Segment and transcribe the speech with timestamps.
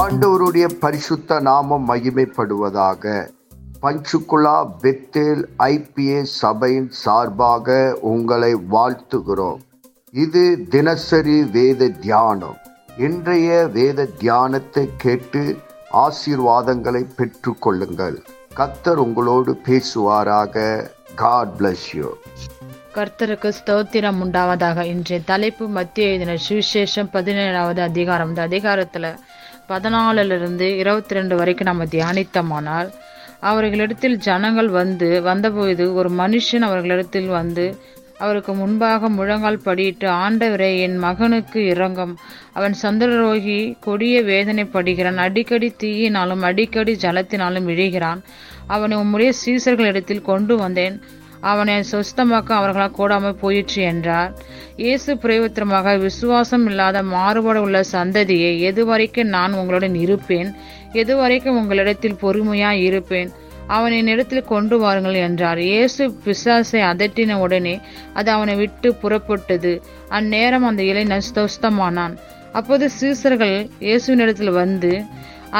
[0.00, 3.28] ஆண்டவருடைய பரிசுத்த நாமம் மகிமைப்படுவதாக.
[3.82, 9.60] பஞ்சுகுலா பெத்தேல் ஐபிஏ சபையின் சார்பாக உங்களை வாழ்த்துகிறோம்.
[10.12, 12.58] இது தினசரி வேத தியானம்.
[12.98, 15.56] இன்றைய வேத தியானத்தை கேட்டு
[15.92, 18.18] ஆசீர்வாதங்களை பெற்றுக்கொள்ளுங்கள்.
[18.56, 20.90] கத்தர் உங்களோடு பேசுவாராக.
[21.14, 22.10] காட் பிளஸ் யூ
[22.94, 24.82] கர்த்தருக்கு ஸ்தோத்திரம் உண்டாவதாக.
[24.82, 28.28] இன்றைய தலைப்பு மத்திய எழுதின சுவிசேஷம் பதினேழாவது அதிகாரம்.
[28.28, 29.16] இந்த அதிகாரத்துல
[29.68, 32.88] பதினாலுலேருந்து இருபத்தி ரெண்டு வரைக்கும் நம்ம தியானித்தமானால்
[33.40, 37.66] அவர்களிடத்தில் ஜனங்கள் வந்து வந்தபோது ஒரு மனுஷன் அவர்களிடத்தில் வந்து
[38.18, 42.14] அவருக்கு முன்பாக முழங்கால் படியிட்டு ஆண்டவரே என் மகனுக்கு இறங்கும்
[42.52, 45.20] அவன் சந்திரரோகி கொடிய வேதனைப்படுகிறான்.
[45.26, 48.22] அடிக்கடி தீயினாலும் அடிக்கடி ஜலத்தினாலும் இழிகிறான்
[48.66, 50.96] அவனை உம்முடைய சீசர்களிடத்தில் கொண்டு வந்தேன்.
[51.52, 54.30] அவனை சொஸ்தமாக்க அவர்களால் கூடாமல் போயிற்று என்றார்.
[54.84, 60.50] இயேசு பிரயோத்திரமாக விசுவாசம் இல்லாத மாறுபாடு உள்ள சந்ததியை எதுவரைக்கும் நான் உங்களுடன் இருப்பேன்?
[61.02, 63.30] எதுவரைக்கும் உங்களிடத்தில் பொறுமையாய் இருப்பேன்?
[63.76, 65.60] அவன் என்னிடத்தில் கொண்டு வாருங்கள் என்றார்.
[65.70, 67.76] இயேசு பிசாசை அதட்டின உடனே
[68.18, 69.72] அது அவனை விட்டு புறப்பட்டது.
[70.18, 72.16] அந்நேரம் அந்த இளைஞன் ஸ்தோஸ்தமானான்
[72.58, 74.92] அப்போது சீசர்கள் இயேசுவினிடத்தில் வந்து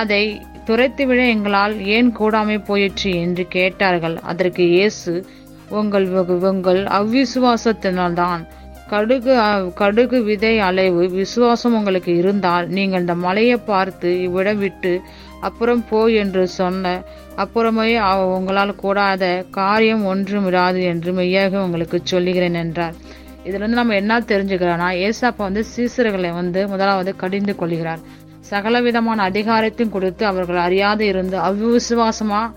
[0.00, 0.24] அதை
[0.68, 3.10] துரைத்துவிட எங்களால் ஏன் கூடாமை போயிற்று?
[3.24, 4.14] என்று கேட்டார்கள்.
[4.30, 5.12] அதற்கு இயேசு
[5.70, 6.06] உங்கள்
[6.50, 8.42] உங்கள் அவ்விசுவாசத்தினால்தான்
[8.90, 9.34] கடுகு
[9.74, 15.00] கடுகு விதை அலைவு விசுவாசம் உங்களுக்கு இருந்தால் நீங்கள் இந்த மலையை பார்த்து இவ்விடம் விட்டு
[15.40, 16.92] அப்புறம் போ என்று சொன்ன
[17.36, 18.00] அப்புறமே
[18.36, 22.94] உங்களால் கூடாத காரியம் ஒன்றும் இராது என்று மெய்யாக உங்களுக்கு சொல்லுகிறேன் என்றார்.
[23.44, 28.00] இதிலிருந்து நம்ம என்ன தெரிஞ்சுக்கிறோம்னா ஏசாப்பா வந்து சீசர்களை வந்து முதலாவது கடிந்து கொள்கிறார்.
[28.40, 32.52] சகல விதமான அதிகாரத்தையும் கொடுத்து அவர்கள் அறியாது இருந்து அவ்விசுவாசமாக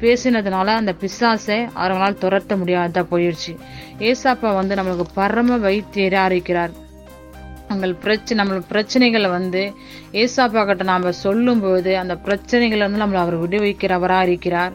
[0.00, 3.56] பேசினதுனால அந்த பிசாசை அவர்களால் துரத்த முடியாத போயிடுச்சு
[3.98, 6.70] ஏசாப்பா வந்து நம்மளுக்கு பரம வைத்தியராக இருக்கிறார்
[7.68, 9.72] உங்கள் பிரச்சனை நம்ம பிரச்சனைகளை வந்து
[10.12, 14.72] ஏசாப்பா கிட்ட நாம சொல்லும்போது அந்த பிரச்சனைகளை வந்து நம்மளை அவர் விடுவிக்கிறவராக இருக்கிறார்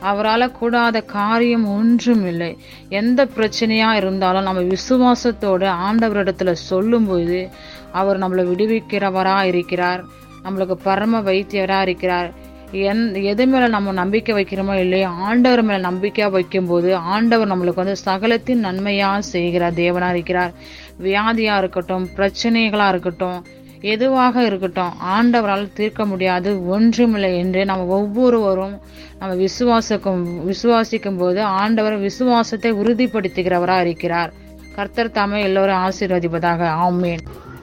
[0.00, 2.58] அவரால் கூடாத காரியம் ஒன்றும் இல்லை.
[2.88, 7.48] எந்த பிரச்சனையாக இருந்தாலும் நம்ம விசுவாசத்தோடு ஆண்டவரிடத்துல சொல்லும்போது
[7.92, 10.04] அவர் நம்மளை விடுவிக்கிறவராக இருக்கிறார்
[10.44, 12.39] நம்மளுக்கு பரம வைத்தியராக இருக்கிறார்
[12.72, 18.58] என் எது மேலே நம்ம நம்பிக்கை வைக்கிறோமோ இல்லையோ ஆண்டவர் மேலே நம்பிக்கையாக வைக்கும்போது ஆண்டவர் நம்மளுக்கு வந்து சகலத்தின்
[18.58, 20.52] நன்மையாக செய்கிறார் தேவனாக இருக்கிறார்.
[21.02, 23.44] வியாதியாக இருக்கட்டும் பிரச்சனைகளாக இருக்கட்டும்
[23.80, 28.80] எதுவாக இருக்கட்டும் ஆண்டவரால் தீர்க்க முடியாது ஒன்றுமில்லை என்று நம்ம ஒவ்வொருவரும்
[29.18, 34.32] நம்ம விசுவாசிக்கும் விசுவாசிக்கும் போது ஆண்டவர் விசுவாசத்தை உறுதிப்படுத்துகிறவராக இருக்கிறார்.
[34.74, 36.60] கர்த்தர் தாமே எல்லோரும் ஆசீர்வதிப்பதாக.
[36.88, 37.22] ஆமேன்.